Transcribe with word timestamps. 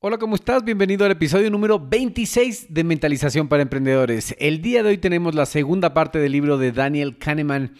Hola, 0.00 0.18
¿cómo 0.18 0.36
estás? 0.36 0.62
Bienvenido 0.62 1.04
al 1.04 1.10
episodio 1.10 1.50
número 1.50 1.80
26 1.80 2.72
de 2.72 2.84
Mentalización 2.84 3.48
para 3.48 3.64
Emprendedores. 3.64 4.32
El 4.38 4.62
día 4.62 4.84
de 4.84 4.90
hoy 4.90 4.98
tenemos 4.98 5.34
la 5.34 5.44
segunda 5.44 5.92
parte 5.92 6.20
del 6.20 6.30
libro 6.30 6.56
de 6.56 6.70
Daniel 6.70 7.18
Kahneman, 7.18 7.74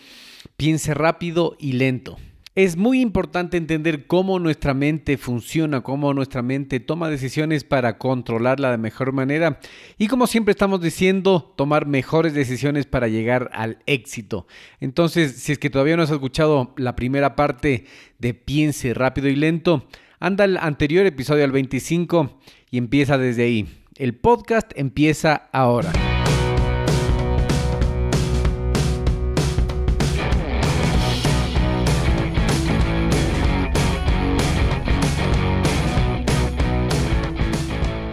Piense 0.57 0.95
rápido 0.95 1.54
y 1.61 1.75
lento. 1.75 2.17
Es 2.57 2.77
muy 2.77 3.03
importante 3.03 3.57
entender 3.57 4.09
cómo 4.09 4.41
nuestra 4.41 4.75
mente 4.75 5.17
funciona, 5.17 5.83
cómo 5.83 6.12
nuestra 6.12 6.43
mente 6.43 6.81
toma 6.81 7.09
decisiones 7.09 7.62
para 7.62 7.98
controlarla 7.98 8.73
de 8.73 8.79
mejor 8.79 9.12
manera 9.12 9.61
y 9.96 10.09
como 10.09 10.27
siempre 10.27 10.50
estamos 10.50 10.80
diciendo, 10.80 11.55
tomar 11.57 11.87
mejores 11.87 12.35
decisiones 12.35 12.87
para 12.87 13.07
llegar 13.07 13.48
al 13.53 13.79
éxito. 13.87 14.48
Entonces, 14.80 15.37
si 15.37 15.53
es 15.53 15.61
que 15.61 15.71
todavía 15.71 15.96
no 15.96 16.03
has 16.03 16.11
escuchado 16.11 16.75
la 16.79 16.96
primera 16.96 17.37
parte 17.37 17.85
de 18.19 18.35
Piense 18.35 18.93
rápido 18.93 19.29
y 19.29 19.37
lento, 19.37 19.87
anda 20.21 20.45
al 20.45 20.57
anterior 20.57 21.07
episodio 21.07 21.45
al 21.45 21.53
25 21.53 22.41
y 22.71 22.79
empieza 22.79 23.19
desde 23.19 23.45
ahí. 23.45 23.69
El 23.97 24.15
podcast 24.15 24.70
empieza 24.77 25.48
ahora. 25.52 25.92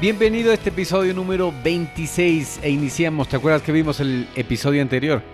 Bienvenido 0.00 0.52
a 0.52 0.54
este 0.54 0.68
episodio 0.68 1.12
número 1.12 1.52
26 1.64 2.60
e 2.62 2.70
iniciamos, 2.70 3.28
¿te 3.28 3.34
acuerdas 3.34 3.62
que 3.62 3.72
vimos 3.72 3.98
el 3.98 4.28
episodio 4.36 4.80
anterior? 4.80 5.24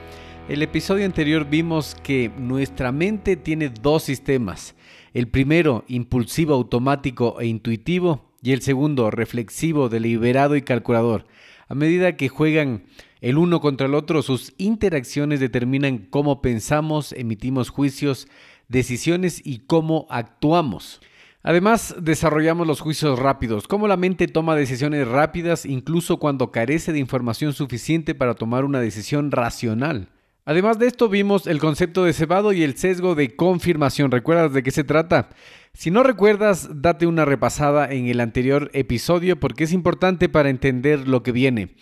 El 0.48 0.62
episodio 0.62 1.04
anterior 1.04 1.46
vimos 1.46 1.94
que 2.02 2.30
nuestra 2.38 2.90
mente 2.90 3.36
tiene 3.36 3.68
dos 3.68 4.04
sistemas. 4.04 4.74
El 5.12 5.28
primero, 5.28 5.84
impulsivo, 5.86 6.54
automático 6.54 7.42
e 7.42 7.46
intuitivo, 7.46 8.32
y 8.42 8.52
el 8.52 8.62
segundo, 8.62 9.10
reflexivo, 9.10 9.90
deliberado 9.90 10.56
y 10.56 10.62
calculador. 10.62 11.26
A 11.68 11.74
medida 11.74 12.16
que 12.16 12.30
juegan 12.30 12.84
el 13.20 13.36
uno 13.36 13.60
contra 13.60 13.86
el 13.86 13.94
otro, 13.94 14.22
sus 14.22 14.54
interacciones 14.56 15.40
determinan 15.40 15.98
cómo 15.98 16.40
pensamos, 16.40 17.12
emitimos 17.12 17.68
juicios, 17.68 18.28
decisiones 18.68 19.42
y 19.44 19.58
cómo 19.66 20.06
actuamos. 20.08 21.02
Además, 21.46 21.94
desarrollamos 22.00 22.66
los 22.66 22.80
juicios 22.80 23.18
rápidos, 23.18 23.68
cómo 23.68 23.86
la 23.86 23.98
mente 23.98 24.28
toma 24.28 24.56
decisiones 24.56 25.06
rápidas 25.06 25.66
incluso 25.66 26.16
cuando 26.16 26.50
carece 26.50 26.94
de 26.94 26.98
información 26.98 27.52
suficiente 27.52 28.14
para 28.14 28.32
tomar 28.32 28.64
una 28.64 28.80
decisión 28.80 29.30
racional. 29.30 30.08
Además 30.46 30.78
de 30.78 30.86
esto 30.86 31.10
vimos 31.10 31.46
el 31.46 31.58
concepto 31.58 32.04
de 32.04 32.14
cebado 32.14 32.54
y 32.54 32.62
el 32.62 32.78
sesgo 32.78 33.14
de 33.14 33.36
confirmación. 33.36 34.10
¿Recuerdas 34.10 34.54
de 34.54 34.62
qué 34.62 34.70
se 34.70 34.84
trata? 34.84 35.28
Si 35.74 35.90
no 35.90 36.02
recuerdas, 36.02 36.68
date 36.80 37.06
una 37.06 37.26
repasada 37.26 37.92
en 37.92 38.06
el 38.06 38.20
anterior 38.20 38.70
episodio 38.72 39.38
porque 39.38 39.64
es 39.64 39.72
importante 39.72 40.30
para 40.30 40.48
entender 40.48 41.08
lo 41.08 41.22
que 41.22 41.32
viene. 41.32 41.76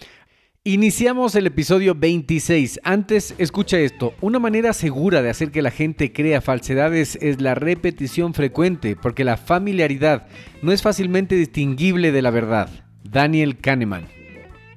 Iniciamos 0.64 1.34
el 1.34 1.48
episodio 1.48 1.96
26. 1.96 2.82
Antes, 2.84 3.34
escucha 3.38 3.80
esto. 3.80 4.14
Una 4.20 4.38
manera 4.38 4.72
segura 4.72 5.20
de 5.20 5.28
hacer 5.28 5.50
que 5.50 5.60
la 5.60 5.72
gente 5.72 6.12
crea 6.12 6.40
falsedades 6.40 7.18
es 7.20 7.40
la 7.40 7.56
repetición 7.56 8.32
frecuente, 8.32 8.94
porque 8.94 9.24
la 9.24 9.36
familiaridad 9.36 10.28
no 10.62 10.70
es 10.70 10.80
fácilmente 10.80 11.34
distinguible 11.34 12.12
de 12.12 12.22
la 12.22 12.30
verdad. 12.30 12.70
Daniel 13.02 13.58
Kahneman. 13.58 14.06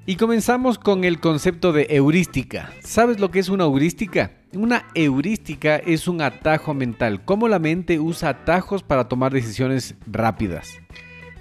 Y 0.07 0.15
comenzamos 0.15 0.79
con 0.79 1.03
el 1.03 1.19
concepto 1.19 1.71
de 1.71 1.85
heurística. 1.91 2.73
¿Sabes 2.79 3.19
lo 3.19 3.29
que 3.29 3.37
es 3.37 3.49
una 3.49 3.65
heurística? 3.65 4.31
Una 4.55 4.87
heurística 4.95 5.75
es 5.75 6.07
un 6.07 6.21
atajo 6.23 6.73
mental, 6.73 7.23
cómo 7.25 7.47
la 7.47 7.59
mente 7.59 7.99
usa 7.99 8.29
atajos 8.29 8.81
para 8.81 9.07
tomar 9.07 9.31
decisiones 9.31 9.93
rápidas. 10.07 10.79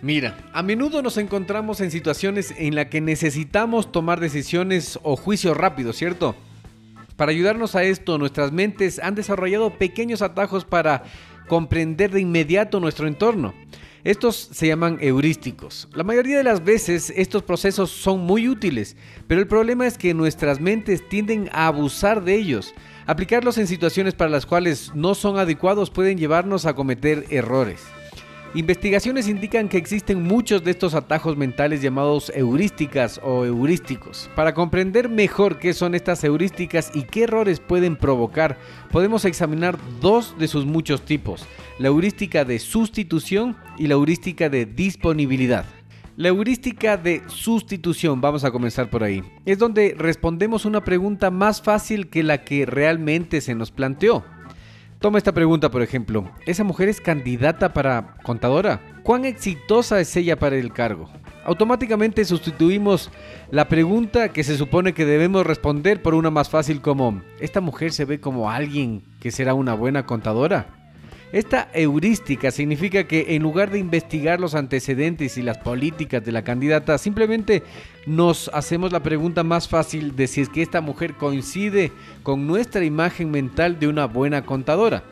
Mira, 0.05 0.37
a 0.53 0.63
menudo 0.63 1.01
nos 1.01 1.17
encontramos 1.17 1.81
en 1.81 1.91
situaciones 1.91 2.53
en 2.59 2.75
las 2.75 2.89
que 2.89 3.01
necesitamos 3.01 3.91
tomar 3.91 4.21
decisiones 4.21 4.99
o 5.03 5.17
juicios 5.17 5.57
rápidos, 5.57 5.97
¿cierto? 5.97 6.37
Para 7.17 7.31
ayudarnos 7.31 7.75
a 7.75 7.85
esto, 7.85 8.19
nuestras 8.19 8.53
mentes 8.53 8.99
han 8.99 9.15
desarrollado 9.15 9.79
pequeños 9.79 10.21
atajos 10.21 10.67
para 10.67 11.05
comprender 11.49 12.11
de 12.11 12.21
inmediato 12.21 12.81
nuestro 12.81 13.09
entorno. 13.09 13.55
Estos 14.05 14.37
se 14.53 14.67
llaman 14.67 14.99
heurísticos. 15.01 15.89
La 15.95 16.05
mayoría 16.05 16.37
de 16.37 16.45
las 16.45 16.63
veces 16.63 17.11
estos 17.17 17.43
procesos 17.43 17.91
son 17.91 18.21
muy 18.21 18.47
útiles, 18.47 18.99
pero 19.27 19.41
el 19.41 19.47
problema 19.47 19.87
es 19.87 19.97
que 19.97 20.13
nuestras 20.13 20.61
mentes 20.61 21.09
tienden 21.09 21.49
a 21.51 21.67
abusar 21.67 22.23
de 22.23 22.35
ellos. 22.35 22.75
Aplicarlos 23.07 23.57
en 23.57 23.67
situaciones 23.67 24.13
para 24.13 24.29
las 24.29 24.45
cuales 24.45 24.93
no 24.95 25.15
son 25.15 25.39
adecuados 25.39 25.89
pueden 25.89 26.19
llevarnos 26.19 26.67
a 26.67 26.75
cometer 26.75 27.25
errores. 27.31 27.81
Investigaciones 28.57 29.27
indican 29.27 29.69
que 29.69 29.79
existen 29.79 30.23
muchos 30.23 30.63
de 30.63 30.71
estos 30.71 30.95
atajos 30.95 31.37
mentales 31.37 31.83
llamados 31.83 32.31
heurísticas 32.37 33.21
o 33.25 33.45
heurísticos. 33.45 34.31
Para 34.37 34.55
comprender 34.55 35.09
mejor 35.09 35.59
qué 35.59 35.75
son 35.75 35.97
estas 35.97 36.23
heurísticas 36.23 36.93
y 36.95 37.03
qué 37.03 37.25
errores 37.25 37.59
pueden 37.59 37.97
provocar, 37.97 38.57
podemos 38.93 39.25
examinar 39.25 39.77
dos 40.01 40.39
de 40.39 40.47
sus 40.47 40.67
muchos 40.67 41.05
tipos, 41.05 41.45
la 41.81 41.89
heurística 41.89 42.45
de 42.45 42.61
sustitución 42.61 43.57
y 43.77 43.89
la 43.89 43.95
heurística 43.95 44.49
de 44.49 44.67
disponibilidad. 44.67 45.65
La 46.17 46.29
heurística 46.29 46.97
de 46.97 47.25
sustitución, 47.27 48.21
vamos 48.21 48.45
a 48.45 48.53
comenzar 48.53 48.89
por 48.89 49.03
ahí, 49.03 49.25
es 49.47 49.59
donde 49.59 49.97
respondemos 49.99 50.65
una 50.65 50.85
pregunta 50.85 51.33
más 51.33 51.61
fácil 51.61 52.09
que 52.09 52.23
la 52.23 52.45
que 52.45 52.67
realmente 52.67 53.41
se 53.41 53.57
nos 53.57 53.73
planteó. 53.73 54.25
Toma 55.05 55.19
esta 55.19 55.33
pregunta, 55.33 55.71
por 55.71 55.83
ejemplo. 55.83 56.31
¿Esa 56.47 56.65
mujer 56.65 56.89
es 56.89 56.99
candidata 56.99 57.75
para 57.75 58.15
contadora? 58.23 58.81
¿Cuán 59.03 59.27
exitosa 59.27 60.01
es 60.01 60.17
ella 60.17 60.37
para 60.39 60.57
el 60.57 60.73
cargo? 60.73 61.11
Automáticamente 61.45 62.25
sustituimos 62.25 63.11
la 63.51 63.69
pregunta 63.69 64.31
que 64.31 64.43
se 64.45 64.57
supone 64.57 64.95
que 64.95 65.05
debemos 65.05 65.47
responder 65.47 66.01
por 66.01 66.15
una 66.15 66.31
más 66.31 66.49
fácil 66.49 66.81
como 66.81 67.21
¿esta 67.39 67.61
mujer 67.61 67.93
se 67.93 68.07
ve 68.07 68.19
como 68.19 68.51
alguien 68.51 69.03
que 69.21 69.31
será 69.31 69.53
una 69.53 69.75
buena 69.75 70.07
contadora? 70.07 70.84
Esta 71.35 71.69
heurística 71.75 72.53
significa 72.53 73.09
que 73.09 73.35
en 73.35 73.43
lugar 73.43 73.73
de 73.73 73.81
investigar 73.81 74.39
los 74.39 74.55
antecedentes 74.55 75.37
y 75.37 75.43
las 75.43 75.59
políticas 75.59 76.25
de 76.25 76.31
la 76.31 76.45
candidata, 76.45 76.97
simplemente 76.97 77.65
nos 78.07 78.49
hacemos 78.55 78.93
la 78.93 79.03
pregunta 79.03 79.43
más 79.43 79.67
fácil 79.67 80.15
de 80.15 80.29
si 80.29 80.43
es 80.43 80.49
que 80.49 80.63
esta 80.63 80.81
mujer 80.81 81.15
coincide 81.15 81.91
con 82.23 82.47
nuestra 82.47 82.85
imagen 82.85 83.33
mental 83.33 83.81
de 83.81 83.89
una 83.89 84.05
buena 84.05 84.47
contadora. 84.47 85.03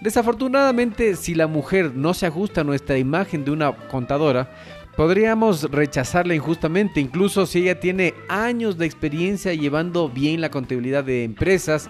Desafortunadamente, 0.00 1.14
si 1.14 1.36
la 1.36 1.46
mujer 1.46 1.94
no 1.94 2.12
se 2.12 2.26
ajusta 2.26 2.62
a 2.62 2.64
nuestra 2.64 2.98
imagen 2.98 3.44
de 3.44 3.52
una 3.52 3.70
contadora, 3.70 4.50
podríamos 4.96 5.70
rechazarla 5.70 6.34
injustamente, 6.34 6.98
incluso 6.98 7.46
si 7.46 7.60
ella 7.60 7.78
tiene 7.78 8.14
años 8.28 8.78
de 8.78 8.86
experiencia 8.86 9.54
llevando 9.54 10.08
bien 10.08 10.40
la 10.40 10.50
contabilidad 10.50 11.04
de 11.04 11.22
empresas 11.22 11.88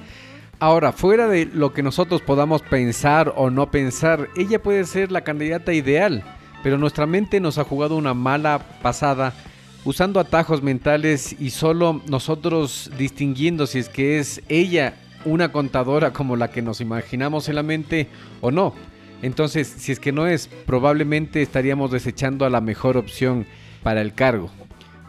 Ahora, 0.61 0.91
fuera 0.91 1.29
de 1.29 1.47
lo 1.47 1.73
que 1.73 1.85
nosotros 1.85 2.21
podamos 2.21 2.63
pensar 2.63 3.33
o 3.37 3.49
no 3.49 3.71
pensar, 3.71 4.29
ella 4.37 4.61
puede 4.61 4.85
ser 4.87 5.13
la 5.13 5.21
candidata 5.21 5.73
ideal, 5.73 6.25
pero 6.65 6.79
nuestra 6.79 7.07
mente 7.07 7.39
nos 7.39 7.59
ha 7.59 7.65
jugado 7.65 7.97
una 7.97 8.13
mala 8.13 8.59
pasada 8.83 9.35
usando 9.85 10.19
atajos 10.19 10.61
mentales 10.61 11.37
y 11.39 11.51
solo 11.51 12.03
nosotros 12.09 12.91
distinguiendo 12.99 13.69
si 13.69 13.79
es 13.79 13.89
que 13.89 14.19
es 14.19 14.43
ella 14.49 14.97
una 15.25 15.53
contadora 15.53 16.13
como 16.13 16.35
la 16.35 16.51
que 16.51 16.61
nos 16.61 16.81
imaginamos 16.81 17.49
en 17.49 17.55
la 17.55 17.63
mente 17.63 18.09
o 18.41 18.51
no. 18.51 18.75
Entonces, 19.23 19.69
si 19.69 19.93
es 19.93 20.01
que 20.01 20.11
no 20.11 20.27
es, 20.27 20.49
probablemente 20.67 21.41
estaríamos 21.41 21.93
desechando 21.93 22.45
a 22.45 22.51
la 22.51 22.61
mejor 22.61 22.97
opción 22.97 23.47
para 23.85 24.01
el 24.01 24.13
cargo. 24.13 24.51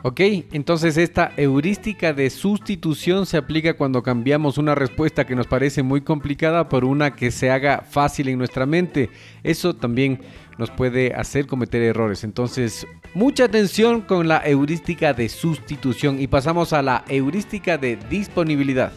Ok, 0.01 0.21
entonces 0.53 0.95
esta 0.95 1.33
heurística 1.35 2.13
de 2.13 2.29
sustitución 2.29 3.25
se 3.25 3.35
aplica 3.35 3.73
cuando 3.73 4.01
cambiamos 4.01 4.57
una 4.57 4.73
respuesta 4.73 5.25
que 5.25 5.35
nos 5.35 5.45
parece 5.45 5.83
muy 5.83 5.99
complicada 5.99 6.69
por 6.69 6.85
una 6.85 7.17
que 7.17 7.31
se 7.31 7.51
haga 7.51 7.81
fácil 7.81 8.29
en 8.29 8.37
nuestra 8.37 8.65
mente. 8.65 9.09
Eso 9.43 9.75
también 9.75 10.21
nos 10.57 10.71
puede 10.71 11.13
hacer 11.13 11.47
cometer 11.47 11.81
errores. 11.81 12.23
Entonces, 12.23 12.87
mucha 13.13 13.43
atención 13.43 13.99
con 13.99 14.29
la 14.29 14.41
heurística 14.45 15.13
de 15.13 15.27
sustitución 15.27 16.21
y 16.21 16.27
pasamos 16.27 16.71
a 16.71 16.81
la 16.81 17.03
heurística 17.09 17.77
de 17.77 17.97
disponibilidad. 18.09 18.93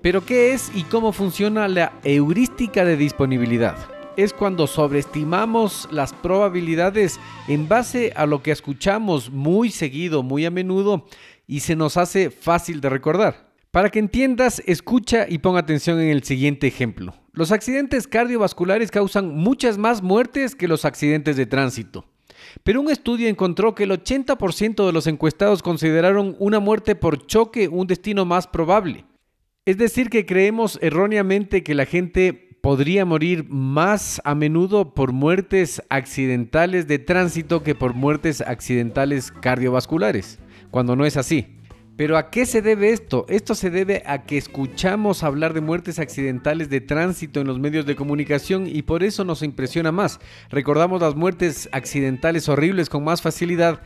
Pero 0.00 0.24
¿qué 0.24 0.54
es 0.54 0.72
y 0.74 0.84
cómo 0.84 1.12
funciona 1.12 1.68
la 1.68 1.92
heurística 2.02 2.82
de 2.86 2.96
disponibilidad? 2.96 3.95
Es 4.16 4.32
cuando 4.32 4.66
sobreestimamos 4.66 5.88
las 5.90 6.12
probabilidades 6.12 7.20
en 7.48 7.68
base 7.68 8.12
a 8.16 8.26
lo 8.26 8.42
que 8.42 8.50
escuchamos 8.50 9.30
muy 9.30 9.70
seguido, 9.70 10.22
muy 10.22 10.44
a 10.46 10.50
menudo 10.50 11.06
y 11.46 11.60
se 11.60 11.76
nos 11.76 11.96
hace 11.96 12.30
fácil 12.30 12.80
de 12.80 12.88
recordar. 12.88 13.52
Para 13.70 13.90
que 13.90 13.98
entiendas, 13.98 14.62
escucha 14.66 15.26
y 15.28 15.38
ponga 15.38 15.60
atención 15.60 16.00
en 16.00 16.08
el 16.08 16.22
siguiente 16.22 16.66
ejemplo. 16.66 17.14
Los 17.32 17.52
accidentes 17.52 18.08
cardiovasculares 18.08 18.90
causan 18.90 19.36
muchas 19.36 19.76
más 19.76 20.02
muertes 20.02 20.54
que 20.54 20.68
los 20.68 20.86
accidentes 20.86 21.36
de 21.36 21.44
tránsito. 21.44 22.06
Pero 22.62 22.80
un 22.80 22.90
estudio 22.90 23.28
encontró 23.28 23.74
que 23.74 23.84
el 23.84 23.90
80% 23.90 24.86
de 24.86 24.92
los 24.92 25.06
encuestados 25.06 25.62
consideraron 25.62 26.36
una 26.38 26.58
muerte 26.58 26.94
por 26.94 27.26
choque 27.26 27.68
un 27.68 27.86
destino 27.86 28.24
más 28.24 28.46
probable. 28.46 29.04
Es 29.66 29.76
decir, 29.76 30.10
que 30.10 30.24
creemos 30.24 30.78
erróneamente 30.80 31.62
que 31.62 31.74
la 31.74 31.86
gente 31.86 32.45
podría 32.66 33.04
morir 33.04 33.46
más 33.48 34.20
a 34.24 34.34
menudo 34.34 34.92
por 34.92 35.12
muertes 35.12 35.80
accidentales 35.88 36.88
de 36.88 36.98
tránsito 36.98 37.62
que 37.62 37.76
por 37.76 37.94
muertes 37.94 38.40
accidentales 38.40 39.30
cardiovasculares, 39.30 40.40
cuando 40.72 40.96
no 40.96 41.06
es 41.06 41.16
así. 41.16 41.60
Pero 41.96 42.16
¿a 42.16 42.28
qué 42.28 42.44
se 42.44 42.62
debe 42.62 42.90
esto? 42.90 43.24
Esto 43.28 43.54
se 43.54 43.70
debe 43.70 44.02
a 44.04 44.24
que 44.24 44.36
escuchamos 44.36 45.22
hablar 45.22 45.54
de 45.54 45.60
muertes 45.60 46.00
accidentales 46.00 46.68
de 46.68 46.80
tránsito 46.80 47.40
en 47.40 47.46
los 47.46 47.60
medios 47.60 47.86
de 47.86 47.94
comunicación 47.94 48.66
y 48.66 48.82
por 48.82 49.04
eso 49.04 49.22
nos 49.22 49.44
impresiona 49.44 49.92
más. 49.92 50.18
Recordamos 50.50 51.00
las 51.00 51.14
muertes 51.14 51.68
accidentales 51.70 52.48
horribles 52.48 52.88
con 52.88 53.04
más 53.04 53.22
facilidad 53.22 53.80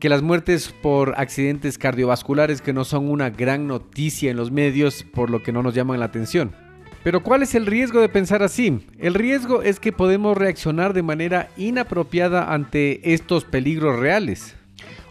que 0.00 0.08
las 0.08 0.22
muertes 0.22 0.74
por 0.82 1.14
accidentes 1.18 1.78
cardiovasculares 1.78 2.62
que 2.62 2.72
no 2.72 2.84
son 2.84 3.08
una 3.08 3.30
gran 3.30 3.68
noticia 3.68 4.32
en 4.32 4.36
los 4.36 4.50
medios 4.50 5.04
por 5.04 5.30
lo 5.30 5.44
que 5.44 5.52
no 5.52 5.62
nos 5.62 5.72
llaman 5.72 6.00
la 6.00 6.06
atención. 6.06 6.67
Pero 7.02 7.22
¿cuál 7.22 7.42
es 7.42 7.54
el 7.54 7.66
riesgo 7.66 8.00
de 8.00 8.08
pensar 8.08 8.42
así? 8.42 8.80
El 8.98 9.14
riesgo 9.14 9.62
es 9.62 9.80
que 9.80 9.92
podemos 9.92 10.36
reaccionar 10.36 10.92
de 10.92 11.02
manera 11.02 11.48
inapropiada 11.56 12.52
ante 12.52 13.14
estos 13.14 13.44
peligros 13.44 13.98
reales. 13.98 14.56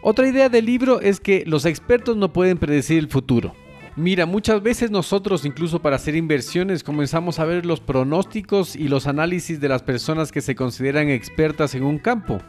Otra 0.01 0.27
idea 0.27 0.49
del 0.49 0.65
libro 0.65 1.01
es 1.01 1.19
que 1.19 1.43
los 1.45 1.65
expertos 1.65 2.17
no 2.17 2.31
pueden 2.33 2.57
predecir 2.57 2.99
el 2.99 3.07
futuro. 3.07 3.53
Mira, 3.95 4.27
muchas 4.27 4.61
veces 4.61 4.91
nosotros 4.91 5.43
incluso 5.43 5.81
para 5.81 5.95
hacer 5.95 6.15
inversiones 6.15 6.83
comenzamos 6.83 7.39
a 7.39 7.45
ver 7.45 7.65
los 7.65 7.79
pronósticos 7.79 8.75
y 8.75 8.89
los 8.89 9.07
análisis 9.07 9.59
de 9.59 9.69
las 9.69 9.81
personas 9.81 10.31
que 10.31 10.41
se 10.41 10.53
consideran 10.53 11.09
expertas 11.09 11.73
en 11.73 11.83
un 11.83 11.97
campo. 11.97 12.39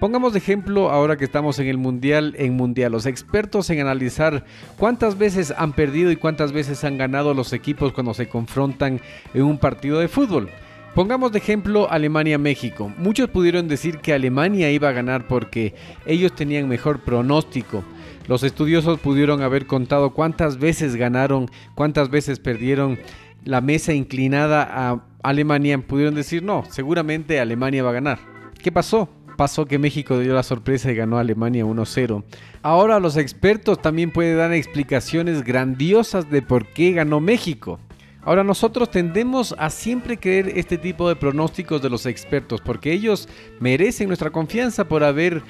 Pongamos 0.00 0.34
de 0.34 0.40
ejemplo 0.40 0.90
ahora 0.90 1.16
que 1.16 1.24
estamos 1.24 1.58
en 1.58 1.68
el 1.68 1.78
Mundial, 1.78 2.34
en 2.36 2.54
Mundial, 2.54 2.92
los 2.92 3.06
expertos 3.06 3.70
en 3.70 3.80
analizar 3.80 4.44
cuántas 4.76 5.16
veces 5.16 5.54
han 5.56 5.72
perdido 5.72 6.10
y 6.10 6.16
cuántas 6.16 6.52
veces 6.52 6.84
han 6.84 6.98
ganado 6.98 7.32
los 7.32 7.54
equipos 7.54 7.94
cuando 7.94 8.12
se 8.12 8.28
confrontan 8.28 9.00
en 9.32 9.42
un 9.42 9.56
partido 9.56 9.98
de 9.98 10.08
fútbol. 10.08 10.50
Pongamos 10.94 11.32
de 11.32 11.38
ejemplo 11.38 11.90
Alemania-México. 11.90 12.92
Muchos 12.98 13.30
pudieron 13.30 13.68
decir 13.68 13.98
que 14.00 14.12
Alemania 14.12 14.70
iba 14.70 14.90
a 14.90 14.92
ganar 14.92 15.28
porque 15.28 15.74
ellos 16.04 16.34
tenían 16.34 16.68
mejor 16.68 17.00
pronóstico. 17.00 17.82
Los 18.28 18.42
estudiosos 18.42 19.00
pudieron 19.00 19.40
haber 19.40 19.66
contado 19.66 20.12
cuántas 20.12 20.58
veces 20.58 20.94
ganaron, 20.96 21.50
cuántas 21.74 22.10
veces 22.10 22.38
perdieron. 22.38 22.98
La 23.44 23.62
mesa 23.62 23.94
inclinada 23.94 24.68
a 24.70 25.02
Alemania 25.22 25.78
pudieron 25.78 26.14
decir 26.14 26.42
no, 26.42 26.64
seguramente 26.68 27.40
Alemania 27.40 27.82
va 27.82 27.90
a 27.90 27.94
ganar. 27.94 28.18
¿Qué 28.62 28.70
pasó? 28.70 29.08
Pasó 29.36 29.66
que 29.66 29.78
México 29.78 30.18
dio 30.18 30.34
la 30.34 30.42
sorpresa 30.42 30.90
y 30.90 30.96
ganó 30.96 31.18
a 31.18 31.20
Alemania 31.20 31.64
1-0. 31.64 32.24
Ahora 32.62 32.98
los 32.98 33.16
expertos 33.16 33.80
también 33.80 34.10
pueden 34.10 34.38
dar 34.38 34.52
explicaciones 34.52 35.44
grandiosas 35.44 36.30
de 36.30 36.42
por 36.42 36.66
qué 36.66 36.92
ganó 36.92 37.20
México. 37.20 37.78
Ahora 38.22 38.42
nosotros 38.42 38.90
tendemos 38.90 39.54
a 39.56 39.70
siempre 39.70 40.18
creer 40.18 40.52
este 40.56 40.78
tipo 40.78 41.08
de 41.08 41.14
pronósticos 41.14 41.80
de 41.80 41.90
los 41.90 42.06
expertos 42.06 42.60
porque 42.60 42.92
ellos 42.92 43.28
merecen 43.60 44.08
nuestra 44.08 44.30
confianza 44.30 44.88
por 44.88 45.04
haber 45.04 45.42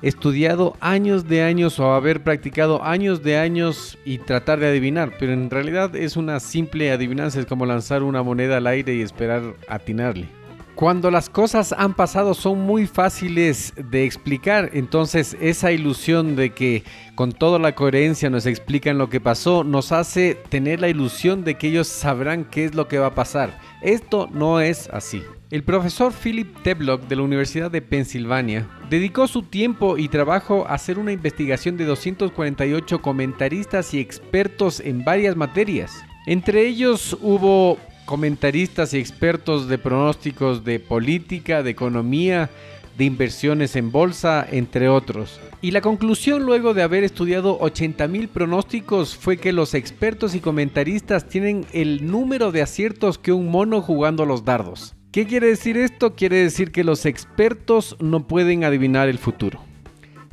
estudiado 0.00 0.76
años 0.80 1.26
de 1.26 1.42
años 1.42 1.80
o 1.80 1.92
haber 1.92 2.22
practicado 2.22 2.84
años 2.84 3.22
de 3.22 3.38
años 3.38 3.98
y 4.04 4.18
tratar 4.18 4.60
de 4.60 4.68
adivinar, 4.68 5.14
pero 5.18 5.32
en 5.32 5.50
realidad 5.50 5.96
es 5.96 6.16
una 6.16 6.40
simple 6.40 6.92
adivinanza, 6.92 7.40
es 7.40 7.46
como 7.46 7.64
lanzar 7.66 8.02
una 8.02 8.22
moneda 8.22 8.58
al 8.58 8.66
aire 8.66 8.94
y 8.94 9.00
esperar 9.00 9.54
atinarle. 9.66 10.28
Cuando 10.74 11.12
las 11.12 11.30
cosas 11.30 11.72
han 11.72 11.94
pasado 11.94 12.34
son 12.34 12.60
muy 12.62 12.88
fáciles 12.88 13.74
de 13.76 14.04
explicar, 14.04 14.70
entonces 14.72 15.36
esa 15.40 15.70
ilusión 15.70 16.34
de 16.34 16.50
que 16.50 16.82
con 17.14 17.30
toda 17.30 17.60
la 17.60 17.76
coherencia 17.76 18.28
nos 18.28 18.44
explican 18.44 18.98
lo 18.98 19.08
que 19.08 19.20
pasó 19.20 19.62
nos 19.62 19.92
hace 19.92 20.34
tener 20.48 20.80
la 20.80 20.88
ilusión 20.88 21.44
de 21.44 21.54
que 21.54 21.68
ellos 21.68 21.86
sabrán 21.86 22.44
qué 22.44 22.64
es 22.64 22.74
lo 22.74 22.88
que 22.88 22.98
va 22.98 23.06
a 23.06 23.14
pasar. 23.14 23.60
Esto 23.82 24.28
no 24.32 24.60
es 24.60 24.88
así. 24.92 25.22
El 25.52 25.62
profesor 25.62 26.12
Philip 26.12 26.62
Teblock 26.64 27.06
de 27.06 27.14
la 27.14 27.22
Universidad 27.22 27.70
de 27.70 27.80
Pensilvania 27.80 28.66
dedicó 28.90 29.28
su 29.28 29.42
tiempo 29.44 29.96
y 29.96 30.08
trabajo 30.08 30.66
a 30.66 30.74
hacer 30.74 30.98
una 30.98 31.12
investigación 31.12 31.76
de 31.76 31.84
248 31.84 33.00
comentaristas 33.00 33.94
y 33.94 34.00
expertos 34.00 34.80
en 34.80 35.04
varias 35.04 35.36
materias. 35.36 36.04
Entre 36.26 36.66
ellos 36.66 37.16
hubo 37.22 37.78
comentaristas 38.04 38.94
y 38.94 38.98
expertos 38.98 39.68
de 39.68 39.78
pronósticos 39.78 40.64
de 40.64 40.80
política, 40.80 41.62
de 41.62 41.70
economía, 41.70 42.50
de 42.96 43.04
inversiones 43.04 43.76
en 43.76 43.90
bolsa, 43.90 44.46
entre 44.50 44.88
otros. 44.88 45.40
Y 45.60 45.70
la 45.70 45.80
conclusión 45.80 46.44
luego 46.44 46.74
de 46.74 46.82
haber 46.82 47.04
estudiado 47.04 47.58
80.000 47.58 48.28
pronósticos 48.28 49.16
fue 49.16 49.36
que 49.36 49.52
los 49.52 49.74
expertos 49.74 50.34
y 50.34 50.40
comentaristas 50.40 51.28
tienen 51.28 51.66
el 51.72 52.06
número 52.10 52.52
de 52.52 52.62
aciertos 52.62 53.18
que 53.18 53.32
un 53.32 53.50
mono 53.50 53.80
jugando 53.80 54.26
los 54.26 54.44
dardos. 54.44 54.94
¿Qué 55.10 55.26
quiere 55.26 55.48
decir 55.48 55.76
esto? 55.76 56.14
Quiere 56.14 56.36
decir 56.36 56.72
que 56.72 56.84
los 56.84 57.06
expertos 57.06 57.96
no 58.00 58.26
pueden 58.26 58.64
adivinar 58.64 59.08
el 59.08 59.18
futuro. 59.18 59.60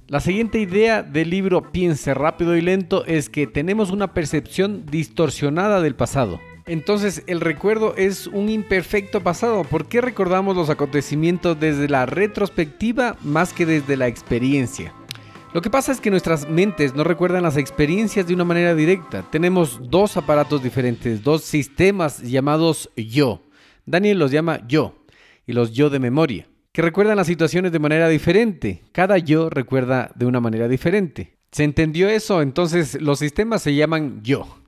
La 0.07 0.19
siguiente 0.19 0.60
idea 0.60 1.03
del 1.03 1.29
libro 1.29 1.72
Piense 1.72 2.13
rápido 2.13 2.57
y 2.57 2.62
lento 2.62 3.05
es 3.05 3.29
que 3.29 3.48
tenemos 3.48 3.91
una 3.91 4.13
percepción 4.13 4.86
distorsionada 4.86 5.81
del 5.81 5.95
pasado. 5.95 6.41
Entonces 6.65 7.24
el 7.27 7.41
recuerdo 7.41 7.96
es 7.96 8.27
un 8.27 8.50
imperfecto 8.50 9.22
pasado. 9.22 9.63
¿Por 9.63 9.88
qué 9.88 10.01
recordamos 10.01 10.56
los 10.56 10.70
acontecimientos 10.70 11.60
desde 11.60 11.89
la 11.89 12.06
retrospectiva 12.06 13.18
más 13.22 13.53
que 13.53 13.65
desde 13.65 13.98
la 13.98 14.08
experiencia? 14.08 14.94
Lo 15.53 15.62
que 15.62 15.70
pasa 15.70 15.91
es 15.91 16.00
que 16.00 16.12
nuestras 16.12 16.48
mentes 16.48 16.96
no 16.96 17.03
recuerdan 17.03 17.44
las 17.44 17.58
experiencias 17.58 18.25
de 18.25 18.34
una 18.34 18.46
manera 18.46 18.74
directa. 18.74 19.25
Tenemos 19.30 19.82
dos 19.89 20.15
aparatos 20.15 20.63
diferentes, 20.63 21.24
dos 21.24 21.44
sistemas 21.44 22.22
llamados 22.22 22.89
yo. 22.96 23.41
Daniel 23.86 24.20
los 24.20 24.32
llama 24.32 24.65
yo 24.68 24.96
y 25.46 25.51
los 25.51 25.74
yo 25.74 25.89
de 25.89 26.00
memoria, 26.00 26.48
que 26.72 26.82
recuerdan 26.82 27.18
las 27.18 27.27
situaciones 27.27 27.74
de 27.74 27.80
manera 27.80 28.08
diferente. 28.08 28.84
Cada 28.94 29.18
yo 29.18 29.50
recuerda 29.50 30.12
de 30.15 30.25
una 30.25 30.39
manera 30.39 30.70
diferente. 30.70 31.36
¿Se 31.51 31.65
entendió 31.65 32.08
eso? 32.08 32.41
Entonces 32.41 33.01
los 33.01 33.20
sistemas 33.20 33.62
se 33.62 33.75
llaman 33.75 34.22
yo. 34.24 34.61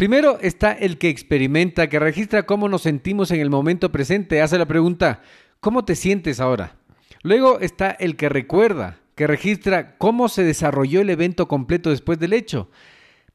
Primero 0.00 0.38
está 0.40 0.72
el 0.72 0.96
que 0.96 1.10
experimenta, 1.10 1.90
que 1.90 1.98
registra 1.98 2.46
cómo 2.46 2.70
nos 2.70 2.80
sentimos 2.80 3.30
en 3.32 3.40
el 3.40 3.50
momento 3.50 3.92
presente, 3.92 4.40
hace 4.40 4.56
la 4.56 4.64
pregunta, 4.64 5.20
¿cómo 5.60 5.84
te 5.84 5.94
sientes 5.94 6.40
ahora? 6.40 6.76
Luego 7.22 7.60
está 7.60 7.90
el 7.90 8.16
que 8.16 8.30
recuerda, 8.30 8.98
que 9.14 9.26
registra 9.26 9.98
cómo 9.98 10.30
se 10.30 10.42
desarrolló 10.42 11.02
el 11.02 11.10
evento 11.10 11.48
completo 11.48 11.90
después 11.90 12.18
del 12.18 12.32
hecho. 12.32 12.70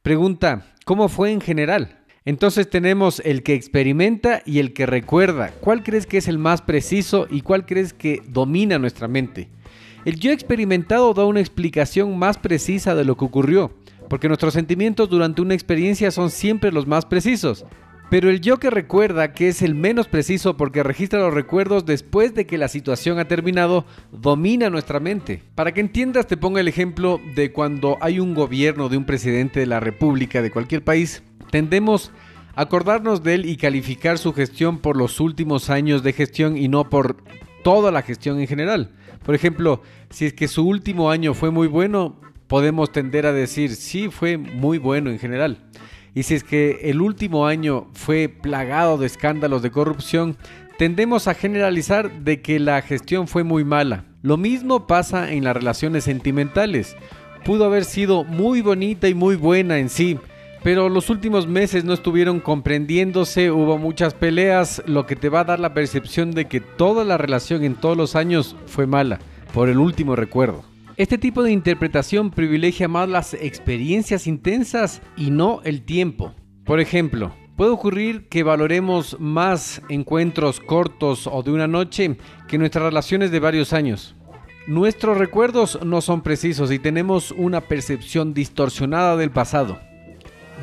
Pregunta, 0.02 0.74
¿cómo 0.84 1.08
fue 1.08 1.30
en 1.30 1.40
general? 1.40 2.00
Entonces 2.24 2.68
tenemos 2.68 3.22
el 3.24 3.44
que 3.44 3.54
experimenta 3.54 4.42
y 4.44 4.58
el 4.58 4.72
que 4.72 4.86
recuerda. 4.86 5.52
¿Cuál 5.60 5.84
crees 5.84 6.04
que 6.04 6.18
es 6.18 6.26
el 6.26 6.38
más 6.38 6.62
preciso 6.62 7.28
y 7.30 7.42
cuál 7.42 7.64
crees 7.64 7.92
que 7.92 8.24
domina 8.26 8.80
nuestra 8.80 9.06
mente? 9.06 9.50
El 10.04 10.18
yo 10.18 10.32
experimentado 10.32 11.14
da 11.14 11.26
una 11.26 11.38
explicación 11.38 12.18
más 12.18 12.38
precisa 12.38 12.96
de 12.96 13.04
lo 13.04 13.16
que 13.16 13.24
ocurrió 13.24 13.72
porque 14.08 14.28
nuestros 14.28 14.54
sentimientos 14.54 15.08
durante 15.08 15.42
una 15.42 15.54
experiencia 15.54 16.10
son 16.10 16.30
siempre 16.30 16.72
los 16.72 16.86
más 16.86 17.04
precisos. 17.04 17.64
Pero 18.08 18.30
el 18.30 18.40
yo 18.40 18.58
que 18.58 18.70
recuerda, 18.70 19.32
que 19.32 19.48
es 19.48 19.62
el 19.62 19.74
menos 19.74 20.06
preciso 20.06 20.56
porque 20.56 20.84
registra 20.84 21.18
los 21.18 21.34
recuerdos 21.34 21.86
después 21.86 22.34
de 22.34 22.46
que 22.46 22.56
la 22.56 22.68
situación 22.68 23.18
ha 23.18 23.26
terminado, 23.26 23.84
domina 24.12 24.70
nuestra 24.70 25.00
mente. 25.00 25.42
Para 25.56 25.74
que 25.74 25.80
entiendas, 25.80 26.28
te 26.28 26.36
pongo 26.36 26.58
el 26.58 26.68
ejemplo 26.68 27.20
de 27.34 27.50
cuando 27.50 27.98
hay 28.00 28.20
un 28.20 28.34
gobierno 28.34 28.88
de 28.88 28.96
un 28.96 29.06
presidente 29.06 29.58
de 29.58 29.66
la 29.66 29.80
República 29.80 30.40
de 30.40 30.52
cualquier 30.52 30.84
país, 30.84 31.24
tendemos 31.50 32.12
a 32.54 32.62
acordarnos 32.62 33.24
de 33.24 33.34
él 33.34 33.46
y 33.46 33.56
calificar 33.56 34.18
su 34.18 34.32
gestión 34.32 34.78
por 34.78 34.96
los 34.96 35.18
últimos 35.18 35.68
años 35.68 36.04
de 36.04 36.12
gestión 36.12 36.56
y 36.56 36.68
no 36.68 36.88
por 36.88 37.16
toda 37.64 37.90
la 37.90 38.02
gestión 38.02 38.38
en 38.38 38.46
general. 38.46 38.92
Por 39.24 39.34
ejemplo, 39.34 39.82
si 40.10 40.26
es 40.26 40.32
que 40.32 40.46
su 40.46 40.64
último 40.64 41.10
año 41.10 41.34
fue 41.34 41.50
muy 41.50 41.66
bueno, 41.66 42.20
podemos 42.48 42.92
tender 42.92 43.26
a 43.26 43.32
decir 43.32 43.74
sí 43.74 44.08
fue 44.08 44.36
muy 44.36 44.78
bueno 44.78 45.10
en 45.10 45.18
general. 45.18 45.58
Y 46.14 46.22
si 46.22 46.34
es 46.34 46.44
que 46.44 46.80
el 46.84 47.02
último 47.02 47.46
año 47.46 47.88
fue 47.92 48.28
plagado 48.28 48.96
de 48.96 49.06
escándalos 49.06 49.62
de 49.62 49.70
corrupción, 49.70 50.36
tendemos 50.78 51.28
a 51.28 51.34
generalizar 51.34 52.20
de 52.20 52.40
que 52.40 52.58
la 52.58 52.80
gestión 52.82 53.28
fue 53.28 53.44
muy 53.44 53.64
mala. 53.64 54.04
Lo 54.22 54.36
mismo 54.36 54.86
pasa 54.86 55.32
en 55.32 55.44
las 55.44 55.54
relaciones 55.54 56.04
sentimentales. 56.04 56.96
Pudo 57.44 57.66
haber 57.66 57.84
sido 57.84 58.24
muy 58.24 58.60
bonita 58.60 59.08
y 59.08 59.14
muy 59.14 59.36
buena 59.36 59.78
en 59.78 59.88
sí, 59.88 60.18
pero 60.62 60.88
los 60.88 61.10
últimos 61.10 61.46
meses 61.46 61.84
no 61.84 61.92
estuvieron 61.92 62.40
comprendiéndose, 62.40 63.50
hubo 63.50 63.78
muchas 63.78 64.14
peleas, 64.14 64.82
lo 64.86 65.06
que 65.06 65.16
te 65.16 65.28
va 65.28 65.40
a 65.40 65.44
dar 65.44 65.60
la 65.60 65.74
percepción 65.74 66.32
de 66.32 66.46
que 66.46 66.60
toda 66.60 67.04
la 67.04 67.18
relación 67.18 67.62
en 67.62 67.74
todos 67.74 67.96
los 67.96 68.16
años 68.16 68.56
fue 68.66 68.86
mala, 68.86 69.20
por 69.54 69.68
el 69.68 69.78
último 69.78 70.16
recuerdo. 70.16 70.75
Este 70.96 71.18
tipo 71.18 71.42
de 71.42 71.52
interpretación 71.52 72.30
privilegia 72.30 72.88
más 72.88 73.06
las 73.06 73.34
experiencias 73.34 74.26
intensas 74.26 75.02
y 75.14 75.30
no 75.30 75.60
el 75.62 75.82
tiempo. 75.82 76.32
Por 76.64 76.80
ejemplo, 76.80 77.36
puede 77.54 77.70
ocurrir 77.70 78.28
que 78.30 78.42
valoremos 78.42 79.20
más 79.20 79.82
encuentros 79.90 80.58
cortos 80.58 81.26
o 81.30 81.42
de 81.42 81.50
una 81.50 81.66
noche 81.66 82.16
que 82.48 82.56
nuestras 82.56 82.86
relaciones 82.86 83.30
de 83.30 83.40
varios 83.40 83.74
años. 83.74 84.16
Nuestros 84.66 85.18
recuerdos 85.18 85.78
no 85.84 86.00
son 86.00 86.22
precisos 86.22 86.72
y 86.72 86.78
tenemos 86.78 87.30
una 87.30 87.60
percepción 87.60 88.32
distorsionada 88.32 89.18
del 89.18 89.30
pasado. 89.30 89.78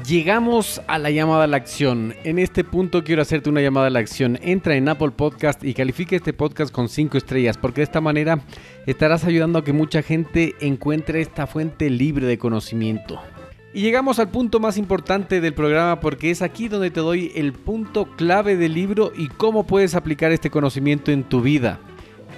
Llegamos 0.02 0.82
a 0.88 0.98
la 0.98 1.12
llamada 1.12 1.46
a 1.46 1.48
la 1.48 1.56
acción. 1.56 2.16
En 2.24 2.38
este 2.40 2.64
punto 2.64 3.04
quiero 3.04 3.22
hacerte 3.22 3.50
una 3.50 3.62
llamada 3.62 3.88
a 3.88 3.90
la 3.92 4.00
acción. 4.00 4.38
Entra 4.42 4.76
en 4.76 4.90
Apple 4.90 5.12
Podcast 5.12 5.64
y 5.64 5.76
califique 5.76 6.16
este 6.16 6.34
podcast 6.34 6.74
con 6.74 6.90
5 6.90 7.16
estrellas, 7.16 7.58
porque 7.58 7.82
de 7.82 7.86
esta 7.86 8.02
manera 8.02 8.42
estarás 8.88 9.24
ayudando 9.24 9.60
a 9.60 9.64
que 9.64 9.72
mucha 9.72 10.02
gente 10.02 10.56
encuentre 10.60 11.22
esta 11.22 11.48
fuente 11.48 11.90
libre 11.90 12.26
de 12.26 12.38
conocimiento. 12.38 13.22
Y 13.72 13.82
llegamos 13.82 14.20
al 14.20 14.30
punto 14.30 14.60
más 14.60 14.78
importante 14.78 15.40
del 15.40 15.54
programa 15.54 16.00
porque 16.00 16.32
es 16.32 16.42
aquí 16.42 16.68
donde 16.68 16.92
te 16.92 17.00
doy 17.00 17.32
el 17.36 17.54
punto 17.54 18.06
clave 18.18 18.58
del 18.58 18.74
libro 18.74 19.14
y 19.16 19.30
cómo 19.30 19.66
puedes 19.66 19.96
aplicar 19.96 20.32
este 20.32 20.50
conocimiento 20.50 21.12
en 21.12 21.24
tu 21.24 21.42
vida. 21.42 21.80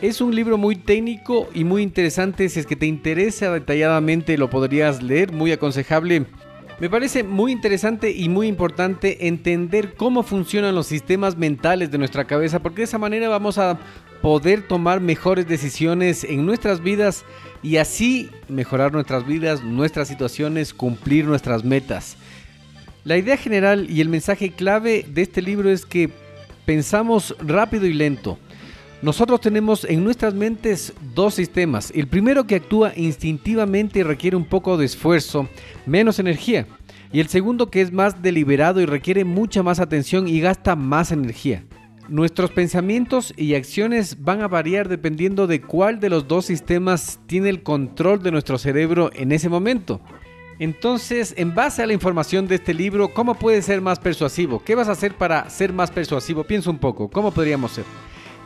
Es 0.01 0.19
un 0.19 0.35
libro 0.35 0.57
muy 0.57 0.75
técnico 0.75 1.47
y 1.53 1.63
muy 1.63 1.81
interesante, 1.81 2.49
si 2.49 2.59
es 2.59 2.67
que 2.67 2.75
te 2.75 2.85
interesa 2.85 3.51
detalladamente 3.51 4.37
lo 4.37 4.49
podrías 4.49 5.01
leer, 5.01 5.31
muy 5.31 5.53
aconsejable 5.53 6.25
me 6.79 6.89
parece 6.89 7.23
muy 7.23 7.51
interesante 7.51 8.11
y 8.11 8.27
muy 8.27 8.47
importante 8.47 9.27
entender 9.27 9.93
cómo 9.95 10.23
funcionan 10.23 10.75
los 10.75 10.87
sistemas 10.87 11.37
mentales 11.37 11.89
de 11.89 11.97
nuestra 11.97 12.25
cabeza, 12.25 12.59
porque 12.59 12.81
de 12.81 12.85
esa 12.85 12.97
manera 12.97 13.29
vamos 13.29 13.57
a 13.57 13.79
poder 14.21 14.67
tomar 14.67 14.99
mejores 14.99 15.47
decisiones 15.47 16.23
en 16.23 16.45
nuestras 16.45 16.81
vidas 16.81 17.23
y 17.63 17.77
así 17.77 18.29
mejorar 18.49 18.91
nuestras 18.91 19.25
vidas, 19.25 19.63
nuestras 19.63 20.07
situaciones, 20.07 20.73
cumplir 20.73 21.25
nuestras 21.25 21.63
metas. 21.63 22.17
La 23.05 23.17
idea 23.17 23.37
general 23.37 23.87
y 23.89 24.01
el 24.01 24.09
mensaje 24.09 24.51
clave 24.51 25.05
de 25.07 25.21
este 25.21 25.41
libro 25.41 25.69
es 25.69 25.85
que 25.85 26.09
pensamos 26.65 27.35
rápido 27.39 27.85
y 27.85 27.93
lento. 27.93 28.37
Nosotros 29.01 29.41
tenemos 29.41 29.83
en 29.83 30.03
nuestras 30.03 30.33
mentes 30.33 30.93
dos 31.13 31.35
sistemas. 31.35 31.91
El 31.93 32.07
primero 32.07 32.47
que 32.47 32.55
actúa 32.55 32.93
instintivamente 32.95 33.99
y 33.99 34.03
requiere 34.03 34.37
un 34.37 34.45
poco 34.45 34.77
de 34.77 34.85
esfuerzo, 34.85 35.47
menos 35.85 36.17
energía. 36.19 36.65
Y 37.11 37.19
el 37.19 37.27
segundo 37.27 37.69
que 37.69 37.81
es 37.81 37.91
más 37.91 38.21
deliberado 38.21 38.81
y 38.81 38.85
requiere 38.85 39.23
mucha 39.23 39.63
más 39.63 39.79
atención 39.79 40.27
y 40.27 40.39
gasta 40.39 40.75
más 40.75 41.11
energía. 41.11 41.63
Nuestros 42.07 42.51
pensamientos 42.51 43.33
y 43.35 43.55
acciones 43.55 44.23
van 44.23 44.41
a 44.41 44.47
variar 44.47 44.87
dependiendo 44.89 45.47
de 45.47 45.61
cuál 45.61 45.99
de 45.99 46.09
los 46.09 46.27
dos 46.27 46.45
sistemas 46.45 47.19
tiene 47.25 47.49
el 47.49 47.63
control 47.63 48.21
de 48.21 48.31
nuestro 48.31 48.57
cerebro 48.57 49.11
en 49.13 49.31
ese 49.31 49.49
momento. 49.49 50.01
Entonces, 50.57 51.33
en 51.37 51.53
base 51.53 51.83
a 51.83 51.87
la 51.87 51.93
información 51.93 52.47
de 52.47 52.55
este 52.55 52.73
libro, 52.73 53.13
¿cómo 53.13 53.35
puedes 53.35 53.65
ser 53.65 53.81
más 53.81 53.99
persuasivo? 53.99 54.63
¿Qué 54.63 54.73
vas 54.73 54.87
a 54.87 54.93
hacer 54.93 55.15
para 55.15 55.49
ser 55.49 55.73
más 55.73 55.91
persuasivo? 55.91 56.43
Piensa 56.43 56.69
un 56.69 56.77
poco, 56.77 57.09
¿cómo 57.09 57.31
podríamos 57.31 57.71
ser? 57.71 57.85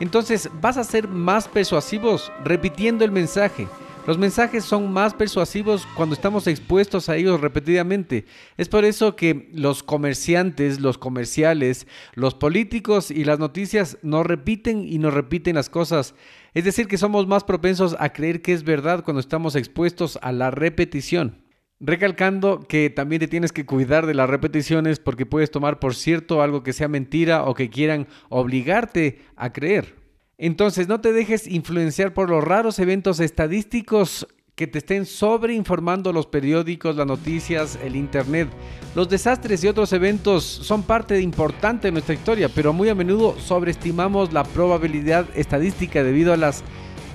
Entonces 0.00 0.50
vas 0.60 0.78
a 0.78 0.84
ser 0.84 1.08
más 1.08 1.46
persuasivos 1.46 2.32
repitiendo 2.42 3.04
el 3.04 3.12
mensaje. 3.12 3.68
Los 4.06 4.16
mensajes 4.16 4.64
son 4.64 4.90
más 4.90 5.12
persuasivos 5.12 5.86
cuando 5.94 6.14
estamos 6.14 6.46
expuestos 6.46 7.08
a 7.08 7.16
ellos 7.16 7.40
repetidamente. 7.40 8.24
Es 8.56 8.68
por 8.68 8.86
eso 8.86 9.14
que 9.14 9.50
los 9.52 9.82
comerciantes, 9.82 10.80
los 10.80 10.96
comerciales, 10.96 11.86
los 12.14 12.34
políticos 12.34 13.10
y 13.10 13.24
las 13.24 13.38
noticias 13.38 13.98
nos 14.02 14.24
repiten 14.24 14.88
y 14.88 14.98
nos 14.98 15.12
repiten 15.12 15.54
las 15.54 15.68
cosas. 15.68 16.14
Es 16.54 16.64
decir, 16.64 16.88
que 16.88 16.96
somos 16.96 17.26
más 17.26 17.44
propensos 17.44 17.94
a 18.00 18.12
creer 18.12 18.40
que 18.40 18.54
es 18.54 18.64
verdad 18.64 19.04
cuando 19.04 19.20
estamos 19.20 19.54
expuestos 19.54 20.18
a 20.22 20.32
la 20.32 20.50
repetición. 20.50 21.49
Recalcando 21.82 22.60
que 22.60 22.90
también 22.90 23.20
te 23.20 23.28
tienes 23.28 23.52
que 23.52 23.64
cuidar 23.64 24.04
de 24.04 24.12
las 24.12 24.28
repeticiones 24.28 25.00
porque 25.00 25.24
puedes 25.24 25.50
tomar 25.50 25.78
por 25.78 25.94
cierto 25.94 26.42
algo 26.42 26.62
que 26.62 26.74
sea 26.74 26.88
mentira 26.88 27.44
o 27.44 27.54
que 27.54 27.70
quieran 27.70 28.06
obligarte 28.28 29.20
a 29.34 29.52
creer. 29.52 29.96
Entonces 30.36 30.88
no 30.88 31.00
te 31.00 31.14
dejes 31.14 31.46
influenciar 31.46 32.12
por 32.12 32.28
los 32.28 32.44
raros 32.44 32.78
eventos 32.78 33.18
estadísticos 33.18 34.26
que 34.54 34.66
te 34.66 34.76
estén 34.76 35.06
sobreinformando 35.06 36.12
los 36.12 36.26
periódicos, 36.26 36.94
las 36.96 37.06
noticias, 37.06 37.78
el 37.82 37.96
internet. 37.96 38.48
Los 38.94 39.08
desastres 39.08 39.64
y 39.64 39.68
otros 39.68 39.94
eventos 39.94 40.44
son 40.44 40.82
parte 40.82 41.18
importante 41.22 41.88
de 41.88 41.92
nuestra 41.92 42.14
historia, 42.14 42.50
pero 42.54 42.74
muy 42.74 42.90
a 42.90 42.94
menudo 42.94 43.38
sobreestimamos 43.40 44.34
la 44.34 44.44
probabilidad 44.44 45.26
estadística 45.34 46.02
debido 46.02 46.34
a 46.34 46.36
las 46.36 46.62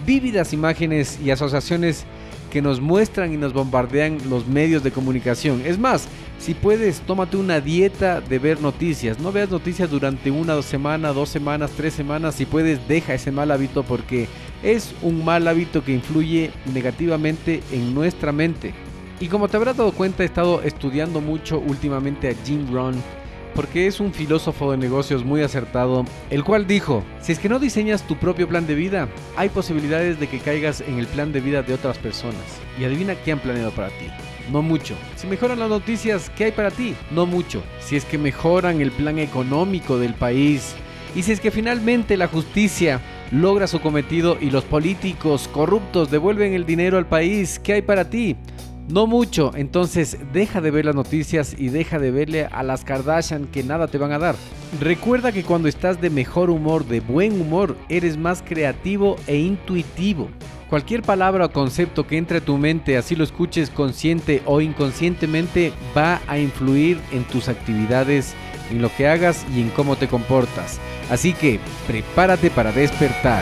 vívidas 0.07 0.53
imágenes 0.53 1.19
y 1.23 1.29
asociaciones 1.29 2.07
que 2.55 2.61
nos 2.61 2.79
muestran 2.79 3.33
y 3.33 3.35
nos 3.35 3.51
bombardean 3.51 4.17
los 4.29 4.47
medios 4.47 4.81
de 4.81 4.91
comunicación. 4.91 5.61
Es 5.65 5.77
más, 5.77 6.07
si 6.39 6.53
puedes, 6.53 7.01
tómate 7.01 7.35
una 7.35 7.59
dieta 7.59 8.21
de 8.21 8.39
ver 8.39 8.61
noticias. 8.61 9.19
No 9.19 9.33
veas 9.33 9.49
noticias 9.49 9.91
durante 9.91 10.31
una 10.31 10.61
semana, 10.61 11.11
dos 11.11 11.27
semanas, 11.27 11.71
tres 11.75 11.93
semanas. 11.93 12.35
Si 12.35 12.45
puedes, 12.45 12.87
deja 12.87 13.13
ese 13.13 13.29
mal 13.29 13.51
hábito 13.51 13.83
porque 13.83 14.29
es 14.63 14.95
un 15.01 15.25
mal 15.25 15.49
hábito 15.49 15.83
que 15.83 15.95
influye 15.95 16.51
negativamente 16.73 17.61
en 17.73 17.93
nuestra 17.93 18.31
mente. 18.31 18.73
Y 19.19 19.27
como 19.27 19.49
te 19.49 19.57
habrás 19.57 19.75
dado 19.75 19.91
cuenta, 19.91 20.23
he 20.23 20.25
estado 20.25 20.61
estudiando 20.61 21.19
mucho 21.19 21.59
últimamente 21.59 22.29
a 22.29 22.35
Jim 22.45 22.71
Rohn 22.71 22.95
porque 23.55 23.87
es 23.87 23.99
un 23.99 24.13
filósofo 24.13 24.71
de 24.71 24.77
negocios 24.77 25.23
muy 25.23 25.41
acertado, 25.41 26.05
el 26.29 26.43
cual 26.43 26.67
dijo, 26.67 27.03
si 27.21 27.31
es 27.31 27.39
que 27.39 27.49
no 27.49 27.57
diseñas 27.57 28.03
tu 28.03 28.17
propio 28.17 28.47
plan 28.47 28.67
de 28.67 28.75
vida, 28.75 29.07
hay 29.37 29.49
posibilidades 29.49 30.19
de 30.19 30.27
que 30.27 30.39
caigas 30.39 30.81
en 30.81 30.99
el 30.99 31.07
plan 31.07 31.31
de 31.31 31.39
vida 31.39 31.63
de 31.63 31.73
otras 31.73 31.97
personas. 31.97 32.35
Y 32.77 32.83
adivina 32.83 33.15
qué 33.15 33.31
han 33.31 33.39
planeado 33.39 33.71
para 33.71 33.87
ti. 33.87 34.07
No 34.51 34.61
mucho. 34.61 34.95
Si 35.15 35.25
mejoran 35.25 35.59
las 35.59 35.69
noticias, 35.69 36.29
¿qué 36.37 36.45
hay 36.45 36.51
para 36.51 36.69
ti? 36.69 36.93
No 37.11 37.25
mucho. 37.25 37.63
Si 37.79 37.95
es 37.95 38.05
que 38.05 38.17
mejoran 38.17 38.81
el 38.81 38.91
plan 38.91 39.17
económico 39.17 39.97
del 39.97 40.13
país. 40.13 40.75
Y 41.15 41.23
si 41.23 41.31
es 41.31 41.39
que 41.39 41.49
finalmente 41.49 42.17
la 42.17 42.27
justicia 42.27 42.99
logra 43.31 43.67
su 43.67 43.79
cometido 43.79 44.37
y 44.39 44.51
los 44.51 44.65
políticos 44.65 45.47
corruptos 45.47 46.11
devuelven 46.11 46.53
el 46.53 46.65
dinero 46.65 46.97
al 46.97 47.07
país, 47.07 47.59
¿qué 47.59 47.73
hay 47.73 47.81
para 47.81 48.09
ti? 48.09 48.35
No 48.87 49.07
mucho, 49.07 49.51
entonces 49.55 50.17
deja 50.31 50.61
de 50.61 50.69
ver 50.69 50.85
las 50.85 50.93
noticias 50.93 51.55
y 51.57 51.69
deja 51.69 51.97
de 51.97 52.11
verle 52.11 52.45
a 52.45 52.61
las 52.61 52.83
Kardashian 52.83 53.47
que 53.47 53.63
nada 53.63 53.87
te 53.87 53.97
van 53.97 54.11
a 54.11 54.19
dar. 54.19 54.35
Recuerda 54.79 55.31
que 55.31 55.43
cuando 55.43 55.67
estás 55.67 55.99
de 55.99 56.11
mejor 56.11 56.51
humor, 56.51 56.85
de 56.85 56.99
buen 56.99 57.41
humor, 57.41 57.75
eres 57.89 58.15
más 58.15 58.43
creativo 58.43 59.15
e 59.25 59.37
intuitivo. 59.37 60.29
Cualquier 60.69 61.01
palabra 61.01 61.45
o 61.45 61.51
concepto 61.51 62.05
que 62.05 62.17
entre 62.17 62.37
a 62.37 62.45
tu 62.45 62.57
mente, 62.57 62.95
así 62.95 63.15
lo 63.15 63.23
escuches 63.23 63.71
consciente 63.71 64.43
o 64.45 64.61
inconscientemente, 64.61 65.73
va 65.97 66.21
a 66.27 66.37
influir 66.37 66.99
en 67.11 67.23
tus 67.23 67.49
actividades, 67.49 68.35
en 68.69 68.83
lo 68.83 68.93
que 68.95 69.07
hagas 69.07 69.45
y 69.55 69.61
en 69.61 69.69
cómo 69.69 69.95
te 69.95 70.07
comportas. 70.07 70.79
Así 71.09 71.33
que 71.33 71.59
prepárate 71.87 72.51
para 72.51 72.71
despertar. 72.71 73.41